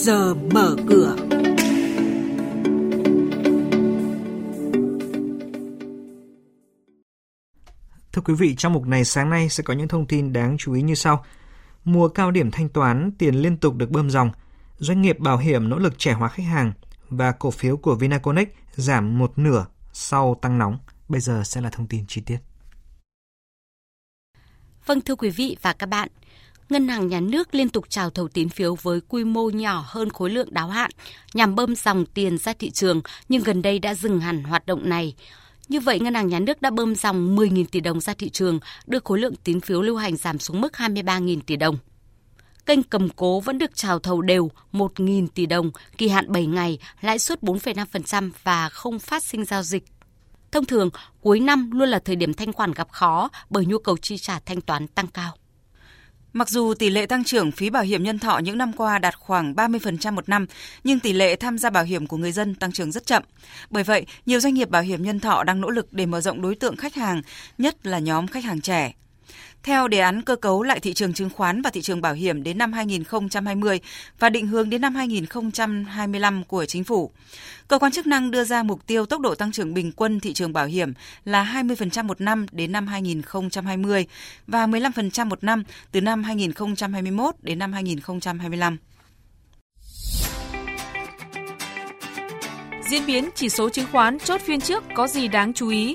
giờ 0.00 0.34
mở 0.34 0.76
cửa. 0.88 1.16
Thưa 8.12 8.22
quý 8.24 8.34
vị, 8.34 8.54
trong 8.54 8.72
mục 8.72 8.86
này 8.86 9.04
sáng 9.04 9.30
nay 9.30 9.48
sẽ 9.48 9.62
có 9.62 9.74
những 9.74 9.88
thông 9.88 10.06
tin 10.06 10.32
đáng 10.32 10.56
chú 10.58 10.72
ý 10.72 10.82
như 10.82 10.94
sau. 10.94 11.24
Mùa 11.84 12.08
cao 12.08 12.30
điểm 12.30 12.50
thanh 12.50 12.68
toán, 12.68 13.12
tiền 13.18 13.34
liên 13.34 13.56
tục 13.56 13.76
được 13.76 13.90
bơm 13.90 14.10
dòng. 14.10 14.30
Doanh 14.78 15.02
nghiệp 15.02 15.18
bảo 15.18 15.38
hiểm 15.38 15.68
nỗ 15.68 15.78
lực 15.78 15.98
trẻ 15.98 16.12
hóa 16.12 16.28
khách 16.28 16.42
hàng 16.42 16.72
và 17.08 17.32
cổ 17.32 17.50
phiếu 17.50 17.76
của 17.76 17.94
Vinaconex 17.94 18.48
giảm 18.72 19.18
một 19.18 19.38
nửa 19.38 19.66
sau 19.92 20.38
tăng 20.42 20.58
nóng. 20.58 20.78
Bây 21.08 21.20
giờ 21.20 21.42
sẽ 21.44 21.60
là 21.60 21.70
thông 21.70 21.86
tin 21.86 22.04
chi 22.08 22.20
tiết. 22.26 22.38
Vâng 24.86 25.00
thưa 25.00 25.16
quý 25.16 25.30
vị 25.30 25.56
và 25.62 25.72
các 25.72 25.86
bạn, 25.86 26.08
Ngân 26.70 26.88
hàng 26.88 27.08
Nhà 27.08 27.20
nước 27.20 27.54
liên 27.54 27.68
tục 27.68 27.84
trào 27.88 28.10
thầu 28.10 28.28
tín 28.28 28.48
phiếu 28.48 28.74
với 28.74 29.00
quy 29.08 29.24
mô 29.24 29.50
nhỏ 29.50 29.84
hơn 29.88 30.10
khối 30.10 30.30
lượng 30.30 30.54
đáo 30.54 30.68
hạn 30.68 30.90
nhằm 31.34 31.54
bơm 31.54 31.76
dòng 31.76 32.06
tiền 32.06 32.38
ra 32.38 32.52
thị 32.52 32.70
trường, 32.70 33.02
nhưng 33.28 33.42
gần 33.42 33.62
đây 33.62 33.78
đã 33.78 33.94
dừng 33.94 34.20
hẳn 34.20 34.44
hoạt 34.44 34.66
động 34.66 34.88
này. 34.88 35.14
Như 35.68 35.80
vậy, 35.80 36.00
Ngân 36.00 36.14
hàng 36.14 36.28
Nhà 36.28 36.38
nước 36.38 36.62
đã 36.62 36.70
bơm 36.70 36.94
dòng 36.94 37.36
10.000 37.36 37.64
tỷ 37.72 37.80
đồng 37.80 38.00
ra 38.00 38.14
thị 38.14 38.28
trường, 38.30 38.58
đưa 38.86 38.98
khối 39.04 39.18
lượng 39.18 39.34
tín 39.44 39.60
phiếu 39.60 39.82
lưu 39.82 39.96
hành 39.96 40.16
giảm 40.16 40.38
xuống 40.38 40.60
mức 40.60 40.72
23.000 40.72 41.40
tỷ 41.46 41.56
đồng. 41.56 41.78
Kênh 42.66 42.82
cầm 42.82 43.08
cố 43.08 43.40
vẫn 43.40 43.58
được 43.58 43.76
trào 43.76 43.98
thầu 43.98 44.22
đều 44.22 44.50
1.000 44.72 45.26
tỷ 45.34 45.46
đồng, 45.46 45.70
kỳ 45.98 46.08
hạn 46.08 46.32
7 46.32 46.46
ngày, 46.46 46.78
lãi 47.00 47.18
suất 47.18 47.42
4,5% 47.42 48.30
và 48.42 48.68
không 48.68 48.98
phát 48.98 49.24
sinh 49.24 49.44
giao 49.44 49.62
dịch. 49.62 49.84
Thông 50.52 50.64
thường, 50.64 50.90
cuối 51.20 51.40
năm 51.40 51.70
luôn 51.70 51.88
là 51.88 51.98
thời 51.98 52.16
điểm 52.16 52.34
thanh 52.34 52.52
khoản 52.52 52.72
gặp 52.72 52.88
khó 52.90 53.28
bởi 53.50 53.66
nhu 53.66 53.78
cầu 53.78 53.96
chi 53.96 54.18
trả 54.18 54.38
thanh 54.38 54.60
toán 54.60 54.86
tăng 54.86 55.06
cao. 55.06 55.36
Mặc 56.32 56.48
dù 56.48 56.74
tỷ 56.74 56.90
lệ 56.90 57.06
tăng 57.06 57.24
trưởng 57.24 57.50
phí 57.50 57.70
bảo 57.70 57.82
hiểm 57.82 58.02
nhân 58.02 58.18
thọ 58.18 58.38
những 58.38 58.58
năm 58.58 58.72
qua 58.72 58.98
đạt 58.98 59.14
khoảng 59.18 59.54
30% 59.54 60.12
một 60.12 60.28
năm, 60.28 60.46
nhưng 60.84 61.00
tỷ 61.00 61.12
lệ 61.12 61.36
tham 61.36 61.58
gia 61.58 61.70
bảo 61.70 61.84
hiểm 61.84 62.06
của 62.06 62.16
người 62.16 62.32
dân 62.32 62.54
tăng 62.54 62.72
trưởng 62.72 62.92
rất 62.92 63.06
chậm. 63.06 63.22
Bởi 63.70 63.84
vậy, 63.84 64.06
nhiều 64.26 64.40
doanh 64.40 64.54
nghiệp 64.54 64.70
bảo 64.70 64.82
hiểm 64.82 65.02
nhân 65.02 65.20
thọ 65.20 65.44
đang 65.44 65.60
nỗ 65.60 65.70
lực 65.70 65.92
để 65.92 66.06
mở 66.06 66.20
rộng 66.20 66.42
đối 66.42 66.54
tượng 66.54 66.76
khách 66.76 66.94
hàng, 66.94 67.22
nhất 67.58 67.86
là 67.86 67.98
nhóm 67.98 68.26
khách 68.26 68.44
hàng 68.44 68.60
trẻ. 68.60 68.92
Theo 69.62 69.88
đề 69.88 69.98
án 69.98 70.22
cơ 70.22 70.36
cấu 70.36 70.62
lại 70.62 70.80
thị 70.80 70.94
trường 70.94 71.12
chứng 71.12 71.30
khoán 71.30 71.62
và 71.62 71.70
thị 71.70 71.82
trường 71.82 72.00
bảo 72.00 72.14
hiểm 72.14 72.42
đến 72.42 72.58
năm 72.58 72.72
2020 72.72 73.80
và 74.18 74.30
định 74.30 74.46
hướng 74.46 74.70
đến 74.70 74.80
năm 74.80 74.94
2025 74.94 76.44
của 76.44 76.64
chính 76.64 76.84
phủ, 76.84 77.10
cơ 77.68 77.78
quan 77.78 77.92
chức 77.92 78.06
năng 78.06 78.30
đưa 78.30 78.44
ra 78.44 78.62
mục 78.62 78.86
tiêu 78.86 79.06
tốc 79.06 79.20
độ 79.20 79.34
tăng 79.34 79.52
trưởng 79.52 79.74
bình 79.74 79.92
quân 79.92 80.20
thị 80.20 80.32
trường 80.32 80.52
bảo 80.52 80.66
hiểm 80.66 80.92
là 81.24 81.62
20% 81.64 82.04
một 82.04 82.20
năm 82.20 82.46
đến 82.52 82.72
năm 82.72 82.86
2020 82.86 84.06
và 84.46 84.66
15% 84.66 85.26
một 85.26 85.44
năm 85.44 85.64
từ 85.92 86.00
năm 86.00 86.24
2021 86.24 87.34
đến 87.42 87.58
năm 87.58 87.72
2025. 87.72 88.76
Diễn 92.90 93.06
biến 93.06 93.30
chỉ 93.34 93.48
số 93.48 93.70
chứng 93.70 93.86
khoán 93.92 94.18
chốt 94.18 94.40
phiên 94.40 94.60
trước 94.60 94.84
có 94.94 95.06
gì 95.06 95.28
đáng 95.28 95.52
chú 95.52 95.68
ý? 95.68 95.94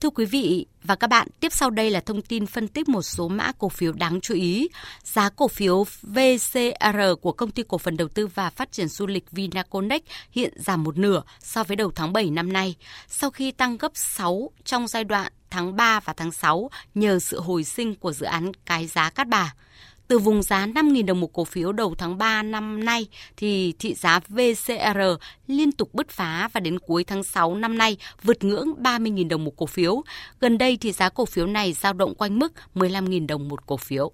Thưa 0.00 0.10
quý 0.10 0.24
vị 0.24 0.66
và 0.82 0.94
các 0.94 1.06
bạn, 1.06 1.28
tiếp 1.40 1.52
sau 1.52 1.70
đây 1.70 1.90
là 1.90 2.00
thông 2.00 2.22
tin 2.22 2.46
phân 2.46 2.68
tích 2.68 2.88
một 2.88 3.02
số 3.02 3.28
mã 3.28 3.52
cổ 3.58 3.68
phiếu 3.68 3.92
đáng 3.92 4.20
chú 4.20 4.34
ý. 4.34 4.68
Giá 5.04 5.28
cổ 5.28 5.48
phiếu 5.48 5.84
VCR 6.02 6.98
của 7.20 7.32
công 7.32 7.50
ty 7.50 7.62
cổ 7.68 7.78
phần 7.78 7.96
đầu 7.96 8.08
tư 8.08 8.26
và 8.26 8.50
phát 8.50 8.72
triển 8.72 8.88
du 8.88 9.06
lịch 9.06 9.30
Vinaconex 9.30 10.02
hiện 10.30 10.52
giảm 10.56 10.84
một 10.84 10.98
nửa 10.98 11.22
so 11.40 11.64
với 11.64 11.76
đầu 11.76 11.90
tháng 11.94 12.12
7 12.12 12.30
năm 12.30 12.52
nay, 12.52 12.76
sau 13.08 13.30
khi 13.30 13.52
tăng 13.52 13.78
gấp 13.78 13.92
6 13.94 14.50
trong 14.64 14.88
giai 14.88 15.04
đoạn 15.04 15.32
tháng 15.50 15.76
3 15.76 16.00
và 16.00 16.12
tháng 16.12 16.32
6 16.32 16.70
nhờ 16.94 17.18
sự 17.18 17.40
hồi 17.40 17.64
sinh 17.64 17.94
của 17.94 18.12
dự 18.12 18.26
án 18.26 18.52
cái 18.66 18.86
giá 18.86 19.10
Cát 19.10 19.28
Bà. 19.28 19.54
Từ 20.08 20.18
vùng 20.18 20.42
giá 20.42 20.66
5.000 20.66 21.06
đồng 21.06 21.20
một 21.20 21.32
cổ 21.32 21.44
phiếu 21.44 21.72
đầu 21.72 21.94
tháng 21.98 22.18
3 22.18 22.42
năm 22.42 22.84
nay 22.84 23.06
thì 23.36 23.74
thị 23.78 23.94
giá 23.94 24.20
VCR 24.28 24.98
liên 25.46 25.72
tục 25.72 25.94
bứt 25.94 26.10
phá 26.10 26.48
và 26.52 26.60
đến 26.60 26.78
cuối 26.78 27.04
tháng 27.04 27.22
6 27.22 27.54
năm 27.54 27.78
nay 27.78 27.96
vượt 28.22 28.44
ngưỡng 28.44 28.68
30.000 28.82 29.28
đồng 29.28 29.44
một 29.44 29.56
cổ 29.56 29.66
phiếu. 29.66 30.02
Gần 30.40 30.58
đây 30.58 30.78
thì 30.80 30.92
giá 30.92 31.08
cổ 31.08 31.24
phiếu 31.24 31.46
này 31.46 31.72
dao 31.72 31.92
động 31.92 32.14
quanh 32.14 32.38
mức 32.38 32.52
15.000 32.74 33.26
đồng 33.26 33.48
một 33.48 33.66
cổ 33.66 33.76
phiếu. 33.76 34.12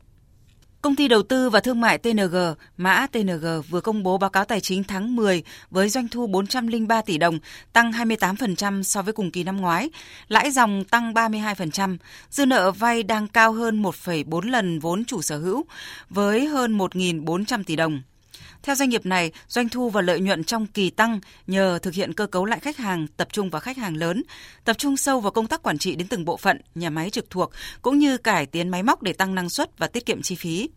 Công 0.84 0.96
ty 0.96 1.08
đầu 1.08 1.22
tư 1.22 1.50
và 1.50 1.60
thương 1.60 1.80
mại 1.80 1.98
TNG, 1.98 2.36
mã 2.76 3.06
TNG 3.12 3.46
vừa 3.70 3.80
công 3.80 4.02
bố 4.02 4.18
báo 4.18 4.30
cáo 4.30 4.44
tài 4.44 4.60
chính 4.60 4.84
tháng 4.84 5.16
10 5.16 5.42
với 5.70 5.88
doanh 5.88 6.08
thu 6.08 6.26
403 6.26 7.02
tỷ 7.02 7.18
đồng, 7.18 7.38
tăng 7.72 7.92
28% 7.92 8.82
so 8.82 9.02
với 9.02 9.12
cùng 9.12 9.30
kỳ 9.30 9.44
năm 9.44 9.56
ngoái, 9.56 9.90
lãi 10.28 10.50
dòng 10.50 10.84
tăng 10.84 11.12
32%, 11.12 11.96
dư 12.30 12.46
nợ 12.46 12.70
vay 12.70 13.02
đang 13.02 13.28
cao 13.28 13.52
hơn 13.52 13.82
1,4 13.82 14.50
lần 14.50 14.78
vốn 14.78 15.04
chủ 15.04 15.22
sở 15.22 15.38
hữu 15.38 15.64
với 16.10 16.46
hơn 16.46 16.78
1.400 16.78 17.64
tỷ 17.64 17.76
đồng. 17.76 18.02
Theo 18.64 18.76
doanh 18.76 18.88
nghiệp 18.88 19.06
này, 19.06 19.32
doanh 19.48 19.68
thu 19.68 19.90
và 19.90 20.00
lợi 20.00 20.20
nhuận 20.20 20.44
trong 20.44 20.66
kỳ 20.66 20.90
tăng 20.90 21.20
nhờ 21.46 21.78
thực 21.82 21.94
hiện 21.94 22.12
cơ 22.12 22.26
cấu 22.26 22.44
lại 22.44 22.60
khách 22.60 22.76
hàng 22.76 23.06
tập 23.16 23.28
trung 23.32 23.50
vào 23.50 23.60
khách 23.60 23.76
hàng 23.76 23.96
lớn, 23.96 24.22
tập 24.64 24.78
trung 24.78 24.96
sâu 24.96 25.20
vào 25.20 25.32
công 25.32 25.46
tác 25.46 25.62
quản 25.62 25.78
trị 25.78 25.94
đến 25.96 26.08
từng 26.08 26.24
bộ 26.24 26.36
phận, 26.36 26.60
nhà 26.74 26.90
máy 26.90 27.10
trực 27.10 27.30
thuộc 27.30 27.50
cũng 27.82 27.98
như 27.98 28.18
cải 28.18 28.46
tiến 28.46 28.68
máy 28.68 28.82
móc 28.82 29.02
để 29.02 29.12
tăng 29.12 29.34
năng 29.34 29.50
suất 29.50 29.78
và 29.78 29.86
tiết 29.86 30.06
kiệm 30.06 30.22
chi 30.22 30.34
phí. 30.34 30.68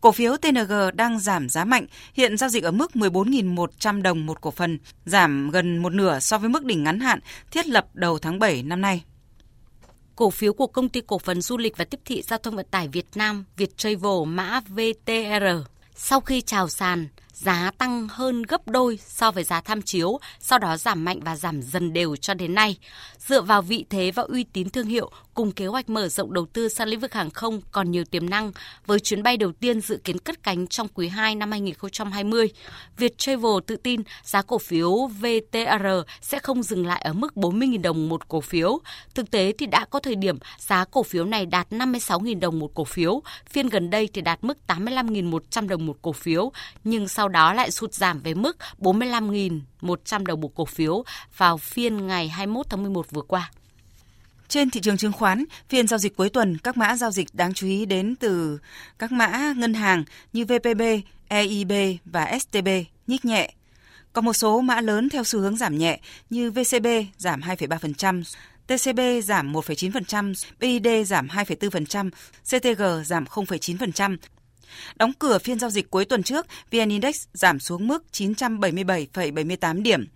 Cổ 0.00 0.12
phiếu 0.12 0.36
TNG 0.36 0.72
đang 0.94 1.18
giảm 1.18 1.48
giá 1.48 1.64
mạnh, 1.64 1.86
hiện 2.14 2.36
giao 2.36 2.48
dịch 2.48 2.64
ở 2.64 2.70
mức 2.70 2.90
14.100 2.94 4.02
đồng 4.02 4.26
một 4.26 4.40
cổ 4.40 4.50
phần, 4.50 4.78
giảm 5.04 5.50
gần 5.50 5.78
một 5.78 5.92
nửa 5.92 6.18
so 6.18 6.38
với 6.38 6.48
mức 6.48 6.64
đỉnh 6.64 6.84
ngắn 6.84 7.00
hạn 7.00 7.20
thiết 7.50 7.66
lập 7.66 7.86
đầu 7.94 8.18
tháng 8.18 8.38
7 8.38 8.62
năm 8.62 8.80
nay. 8.80 9.04
Cổ 10.16 10.30
phiếu 10.30 10.52
của 10.52 10.66
công 10.66 10.88
ty 10.88 11.00
cổ 11.06 11.18
phần 11.18 11.42
du 11.42 11.58
lịch 11.58 11.76
và 11.76 11.84
tiếp 11.84 12.00
thị 12.04 12.22
giao 12.22 12.38
thông 12.38 12.56
vận 12.56 12.66
tải 12.70 12.88
Việt 12.88 13.06
Nam 13.14 13.44
Viettravel 13.56 14.26
mã 14.26 14.60
VTR 14.60 15.46
sau 15.96 16.20
khi 16.20 16.40
chào 16.40 16.68
sàn 16.68 17.06
giá 17.36 17.70
tăng 17.78 18.08
hơn 18.10 18.42
gấp 18.42 18.68
đôi 18.68 18.98
so 19.06 19.30
với 19.30 19.44
giá 19.44 19.60
tham 19.60 19.82
chiếu, 19.82 20.18
sau 20.40 20.58
đó 20.58 20.76
giảm 20.76 21.04
mạnh 21.04 21.20
và 21.20 21.36
giảm 21.36 21.62
dần 21.62 21.92
đều 21.92 22.16
cho 22.16 22.34
đến 22.34 22.54
nay. 22.54 22.78
Dựa 23.18 23.42
vào 23.42 23.62
vị 23.62 23.84
thế 23.90 24.10
và 24.10 24.22
uy 24.22 24.44
tín 24.44 24.70
thương 24.70 24.86
hiệu 24.86 25.10
cùng 25.34 25.52
kế 25.52 25.66
hoạch 25.66 25.88
mở 25.88 26.08
rộng 26.08 26.32
đầu 26.32 26.46
tư 26.46 26.68
sang 26.68 26.88
lĩnh 26.88 27.00
vực 27.00 27.14
hàng 27.14 27.30
không 27.30 27.60
còn 27.72 27.90
nhiều 27.90 28.04
tiềm 28.04 28.30
năng, 28.30 28.52
với 28.86 29.00
chuyến 29.00 29.22
bay 29.22 29.36
đầu 29.36 29.52
tiên 29.52 29.80
dự 29.80 29.96
kiến 30.04 30.18
cất 30.18 30.42
cánh 30.42 30.66
trong 30.66 30.88
quý 30.94 31.08
2 31.08 31.34
năm 31.34 31.50
2020, 31.50 32.48
Viettravel 32.96 33.52
tự 33.66 33.76
tin 33.76 34.00
giá 34.22 34.42
cổ 34.42 34.58
phiếu 34.58 35.06
VTR 35.06 35.86
sẽ 36.20 36.38
không 36.38 36.62
dừng 36.62 36.86
lại 36.86 37.00
ở 37.00 37.12
mức 37.12 37.32
40.000 37.34 37.82
đồng 37.82 38.08
một 38.08 38.28
cổ 38.28 38.40
phiếu. 38.40 38.78
Thực 39.14 39.30
tế 39.30 39.52
thì 39.58 39.66
đã 39.66 39.84
có 39.84 40.00
thời 40.00 40.14
điểm 40.14 40.38
giá 40.58 40.84
cổ 40.84 41.02
phiếu 41.02 41.24
này 41.24 41.46
đạt 41.46 41.70
56.000 41.70 42.40
đồng 42.40 42.58
một 42.58 42.70
cổ 42.74 42.84
phiếu, 42.84 43.22
phiên 43.50 43.68
gần 43.68 43.90
đây 43.90 44.08
thì 44.12 44.20
đạt 44.20 44.44
mức 44.44 44.58
85.100 44.66 45.68
đồng 45.68 45.86
một 45.86 45.96
cổ 46.02 46.12
phiếu, 46.12 46.52
nhưng 46.84 47.08
sau 47.08 47.25
sau 47.26 47.30
đó 47.30 47.52
lại 47.52 47.70
sụt 47.70 47.94
giảm 47.94 48.20
về 48.20 48.34
mức 48.34 48.56
45.100 48.78 50.24
đồng 50.26 50.40
một 50.40 50.54
cổ 50.54 50.64
phiếu 50.64 51.04
vào 51.36 51.58
phiên 51.58 52.06
ngày 52.06 52.28
21 52.28 52.66
tháng 52.70 52.82
11 52.82 53.10
vừa 53.10 53.22
qua. 53.22 53.50
Trên 54.48 54.70
thị 54.70 54.80
trường 54.80 54.96
chứng 54.96 55.12
khoán, 55.12 55.44
phiên 55.68 55.86
giao 55.86 55.98
dịch 55.98 56.16
cuối 56.16 56.28
tuần, 56.28 56.58
các 56.58 56.76
mã 56.76 56.96
giao 56.96 57.10
dịch 57.10 57.28
đáng 57.32 57.54
chú 57.54 57.66
ý 57.66 57.86
đến 57.86 58.16
từ 58.16 58.58
các 58.98 59.12
mã 59.12 59.52
ngân 59.56 59.74
hàng 59.74 60.04
như 60.32 60.44
VPB, 60.44 60.82
EIB 61.28 61.72
và 62.04 62.38
STB 62.38 62.68
nhích 63.06 63.24
nhẹ. 63.24 63.52
Có 64.12 64.20
một 64.20 64.32
số 64.32 64.60
mã 64.60 64.80
lớn 64.80 65.08
theo 65.08 65.24
xu 65.24 65.40
hướng 65.40 65.56
giảm 65.56 65.78
nhẹ 65.78 66.00
như 66.30 66.50
VCB 66.50 66.86
giảm 67.18 67.40
2,3%, 67.40 68.22
TCB 68.66 69.26
giảm 69.26 69.52
1,9%, 69.52 70.34
BID 70.60 71.08
giảm 71.08 71.28
2,4%, 71.28 72.10
CTG 72.44 72.82
giảm 73.04 73.24
0,9%, 73.24 74.16
Đóng 74.96 75.12
cửa 75.18 75.38
phiên 75.38 75.58
giao 75.58 75.70
dịch 75.70 75.90
cuối 75.90 76.04
tuần 76.04 76.22
trước, 76.22 76.46
VN 76.70 76.88
Index 76.88 77.26
giảm 77.32 77.60
xuống 77.60 77.88
mức 77.88 78.04
977,78 78.12 79.82
điểm. 79.82 80.06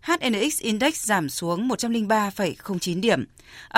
HNX 0.00 0.60
Index 0.60 0.94
giảm 0.94 1.28
xuống 1.28 1.68
103,09 1.68 3.00
điểm. 3.00 3.24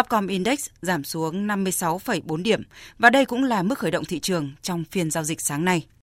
Upcom 0.00 0.26
Index 0.26 0.66
giảm 0.82 1.04
xuống 1.04 1.46
56,4 1.46 2.42
điểm. 2.42 2.62
Và 2.98 3.10
đây 3.10 3.24
cũng 3.24 3.44
là 3.44 3.62
mức 3.62 3.78
khởi 3.78 3.90
động 3.90 4.04
thị 4.04 4.20
trường 4.20 4.52
trong 4.62 4.84
phiên 4.90 5.10
giao 5.10 5.24
dịch 5.24 5.40
sáng 5.40 5.64
nay. 5.64 5.86